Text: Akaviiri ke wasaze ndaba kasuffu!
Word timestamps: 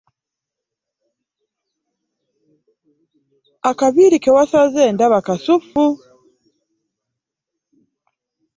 Akaviiri 3.69 4.17
ke 4.23 4.29
wasaze 4.35 4.83
ndaba 4.95 5.19
kasuffu! 5.27 5.85